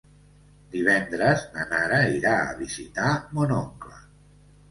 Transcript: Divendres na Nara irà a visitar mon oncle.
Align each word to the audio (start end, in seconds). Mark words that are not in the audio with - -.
Divendres 0.75 1.43
na 1.57 1.65
Nara 1.73 1.99
irà 2.19 2.33
a 2.47 2.57
visitar 2.63 3.13
mon 3.37 3.53
oncle. 3.59 4.01